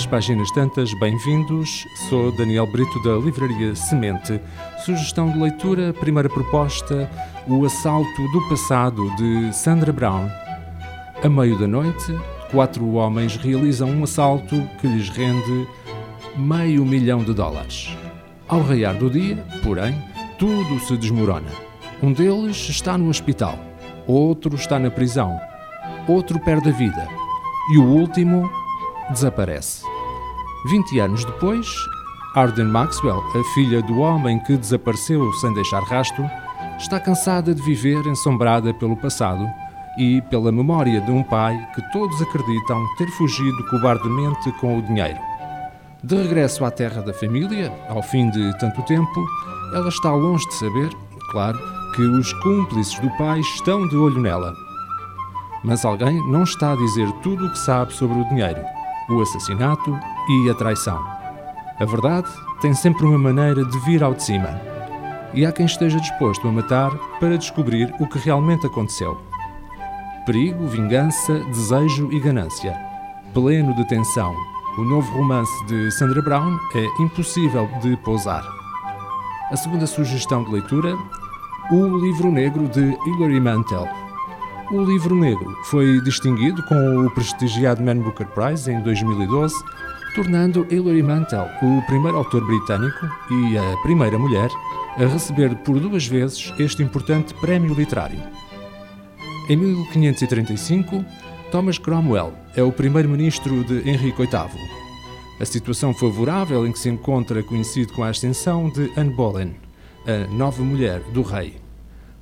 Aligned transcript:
às 0.00 0.06
páginas 0.06 0.50
tantas, 0.52 0.94
bem-vindos. 0.94 1.84
Sou 2.08 2.32
Daniel 2.32 2.66
Brito 2.66 3.02
da 3.02 3.16
Livraria 3.16 3.74
Semente. 3.74 4.40
Sugestão 4.82 5.30
de 5.30 5.38
leitura, 5.38 5.92
primeira 5.92 6.26
proposta: 6.26 7.10
O 7.46 7.66
Assalto 7.66 8.22
do 8.32 8.48
Passado 8.48 9.14
de 9.16 9.54
Sandra 9.54 9.92
Brown. 9.92 10.26
A 11.22 11.28
meio 11.28 11.58
da 11.58 11.66
noite, 11.66 12.18
quatro 12.50 12.92
homens 12.92 13.36
realizam 13.36 13.90
um 13.90 14.04
assalto 14.04 14.66
que 14.80 14.86
lhes 14.86 15.10
rende 15.10 15.68
meio 16.34 16.82
milhão 16.86 17.22
de 17.22 17.34
dólares. 17.34 17.94
Ao 18.48 18.62
raiar 18.62 18.94
do 18.94 19.10
dia, 19.10 19.36
porém, 19.62 19.94
tudo 20.38 20.80
se 20.80 20.96
desmorona. 20.96 21.50
Um 22.02 22.10
deles 22.10 22.70
está 22.70 22.96
no 22.96 23.10
hospital, 23.10 23.58
outro 24.06 24.54
está 24.54 24.78
na 24.78 24.90
prisão, 24.90 25.38
outro 26.08 26.40
perde 26.40 26.70
a 26.70 26.72
vida 26.72 27.19
e 27.72 27.78
o 27.78 27.84
último 27.84 28.50
desaparece. 29.10 29.84
20 30.66 30.98
anos 31.00 31.24
depois, 31.24 31.66
Arden 32.34 32.66
Maxwell, 32.66 33.22
a 33.34 33.44
filha 33.54 33.82
do 33.82 33.98
homem 33.98 34.38
que 34.40 34.56
desapareceu 34.56 35.32
sem 35.34 35.52
deixar 35.54 35.82
rastro, 35.82 36.28
está 36.78 37.00
cansada 37.00 37.54
de 37.54 37.62
viver 37.62 38.06
ensombrada 38.06 38.72
pelo 38.74 38.96
passado 38.96 39.48
e 39.98 40.22
pela 40.22 40.52
memória 40.52 41.00
de 41.00 41.10
um 41.10 41.22
pai 41.22 41.58
que 41.74 41.82
todos 41.92 42.20
acreditam 42.22 42.84
ter 42.96 43.08
fugido 43.08 43.64
cobardemente 43.68 44.52
com 44.60 44.78
o 44.78 44.82
dinheiro. 44.82 45.18
De 46.02 46.16
regresso 46.16 46.64
à 46.64 46.70
terra 46.70 47.02
da 47.02 47.12
família, 47.12 47.72
ao 47.88 48.02
fim 48.02 48.30
de 48.30 48.58
tanto 48.58 48.82
tempo, 48.82 49.26
ela 49.74 49.88
está 49.88 50.10
longe 50.12 50.46
de 50.48 50.54
saber, 50.54 50.90
claro, 51.30 51.58
que 51.94 52.02
os 52.02 52.32
cúmplices 52.42 52.98
do 53.00 53.10
pai 53.18 53.40
estão 53.40 53.86
de 53.88 53.96
olho 53.96 54.20
nela. 54.20 54.54
Mas 55.62 55.84
alguém 55.84 56.16
não 56.30 56.42
está 56.42 56.72
a 56.72 56.76
dizer 56.76 57.10
tudo 57.22 57.46
o 57.46 57.52
que 57.52 57.58
sabe 57.58 57.92
sobre 57.92 58.18
o 58.18 58.28
dinheiro 58.28 58.60
o 59.10 59.20
assassinato 59.20 59.98
e 60.28 60.50
a 60.50 60.54
traição. 60.54 61.04
A 61.78 61.84
verdade 61.84 62.28
tem 62.60 62.72
sempre 62.74 63.04
uma 63.04 63.18
maneira 63.18 63.64
de 63.64 63.78
vir 63.80 64.02
ao 64.02 64.14
de 64.14 64.22
cima. 64.22 64.60
E 65.34 65.44
há 65.44 65.52
quem 65.52 65.66
esteja 65.66 65.98
disposto 66.00 66.46
a 66.46 66.52
matar 66.52 66.90
para 67.18 67.38
descobrir 67.38 67.92
o 67.98 68.06
que 68.06 68.18
realmente 68.18 68.66
aconteceu. 68.66 69.20
Perigo, 70.26 70.66
vingança, 70.66 71.38
desejo 71.46 72.12
e 72.12 72.20
ganância. 72.20 72.76
Pleno 73.32 73.74
de 73.74 73.86
tensão, 73.88 74.34
o 74.78 74.82
novo 74.82 75.10
romance 75.16 75.66
de 75.66 75.90
Sandra 75.92 76.20
Brown 76.22 76.56
é 76.74 77.02
impossível 77.02 77.68
de 77.80 77.96
pousar. 77.98 78.44
A 79.50 79.56
segunda 79.56 79.86
sugestão 79.86 80.44
de 80.44 80.50
leitura, 80.50 80.96
O 81.70 81.98
Livro 81.98 82.30
Negro 82.30 82.68
de 82.68 82.96
Hilary 83.06 83.40
Mantel. 83.40 83.88
O 84.72 84.84
livro 84.84 85.16
negro 85.16 85.58
foi 85.64 86.00
distinguido 86.02 86.62
com 86.62 87.04
o 87.04 87.10
prestigiado 87.10 87.82
Man 87.82 87.98
Booker 87.98 88.28
Prize 88.28 88.70
em 88.70 88.80
2012, 88.80 89.52
tornando 90.14 90.64
Hilary 90.70 91.02
Mantel 91.02 91.48
o 91.60 91.82
primeiro 91.86 92.16
autor 92.16 92.46
britânico 92.46 93.04
e 93.32 93.58
a 93.58 93.76
primeira 93.82 94.16
mulher 94.16 94.48
a 94.96 95.06
receber 95.06 95.56
por 95.56 95.80
duas 95.80 96.06
vezes 96.06 96.54
este 96.56 96.84
importante 96.84 97.34
prémio 97.34 97.74
literário. 97.74 98.20
Em 99.48 99.56
1535, 99.56 101.04
Thomas 101.50 101.76
Cromwell 101.76 102.32
é 102.54 102.62
o 102.62 102.70
primeiro-ministro 102.70 103.64
de 103.64 103.88
Henrique 103.88 104.22
VIII. 104.22 104.70
A 105.40 105.44
situação 105.44 105.92
favorável 105.92 106.64
em 106.64 106.70
que 106.70 106.78
se 106.78 106.88
encontra 106.88 107.42
coincide 107.42 107.92
com 107.92 108.04
a 108.04 108.10
ascensão 108.10 108.70
de 108.70 108.88
Anne 108.96 109.12
Boleyn, 109.12 109.50
a 110.06 110.32
nova 110.32 110.62
mulher 110.62 111.00
do 111.12 111.22
rei. 111.22 111.56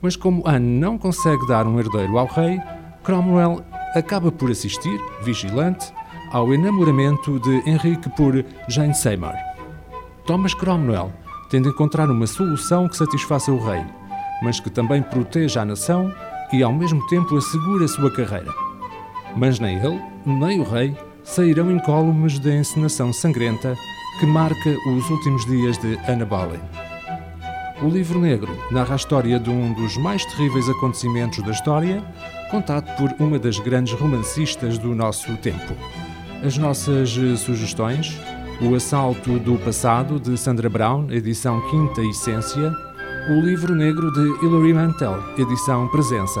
Mas 0.00 0.16
como 0.16 0.46
Anne 0.46 0.80
não 0.80 0.96
consegue 0.96 1.46
dar 1.46 1.66
um 1.66 1.78
herdeiro 1.78 2.18
ao 2.18 2.26
rei, 2.26 2.60
Cromwell 3.02 3.64
acaba 3.94 4.30
por 4.30 4.50
assistir, 4.50 5.00
vigilante, 5.22 5.92
ao 6.32 6.52
enamoramento 6.52 7.40
de 7.40 7.62
Henrique 7.68 8.08
por 8.10 8.44
Jane 8.68 8.94
Seymour. 8.94 9.34
Thomas 10.26 10.54
Cromwell 10.54 11.12
tende 11.50 11.68
a 11.68 11.70
encontrar 11.70 12.10
uma 12.10 12.26
solução 12.26 12.86
que 12.88 12.96
satisfaça 12.96 13.50
o 13.50 13.58
rei, 13.58 13.84
mas 14.42 14.60
que 14.60 14.70
também 14.70 15.02
proteja 15.02 15.62
a 15.62 15.64
nação 15.64 16.12
e 16.52 16.62
ao 16.62 16.72
mesmo 16.72 17.04
tempo 17.08 17.36
assegure 17.36 17.84
a 17.84 17.88
sua 17.88 18.12
carreira. 18.12 18.52
Mas 19.36 19.58
nem 19.58 19.78
ele, 19.78 20.00
nem 20.26 20.60
o 20.60 20.64
rei 20.64 20.96
sairão 21.24 21.70
incólumes 21.70 22.38
da 22.38 22.54
encenação 22.54 23.12
sangrenta 23.12 23.74
que 24.20 24.26
marca 24.26 24.70
os 24.90 25.10
últimos 25.10 25.44
dias 25.46 25.78
de 25.78 25.98
Anna 26.08 26.24
Boleyn. 26.24 26.87
O 27.80 27.88
livro 27.88 28.18
negro 28.18 28.58
narra 28.72 28.94
a 28.94 28.96
história 28.96 29.38
de 29.38 29.48
um 29.48 29.72
dos 29.72 29.96
mais 29.96 30.24
terríveis 30.24 30.68
acontecimentos 30.68 31.44
da 31.44 31.52
história, 31.52 32.02
contado 32.50 32.84
por 32.96 33.14
uma 33.24 33.38
das 33.38 33.60
grandes 33.60 33.92
romancistas 33.92 34.78
do 34.78 34.96
nosso 34.96 35.36
tempo. 35.36 35.74
As 36.44 36.58
nossas 36.58 37.10
sugestões: 37.38 38.18
O 38.60 38.74
Assalto 38.74 39.38
do 39.38 39.56
Passado, 39.58 40.18
de 40.18 40.36
Sandra 40.36 40.68
Brown, 40.68 41.06
edição 41.10 41.60
Quinta 41.70 42.02
Essência, 42.02 42.72
O 43.30 43.40
Livro 43.40 43.76
Negro 43.76 44.10
de 44.12 44.44
Hilary 44.44 44.74
Mantel, 44.74 45.16
edição 45.38 45.86
Presença. 45.86 46.40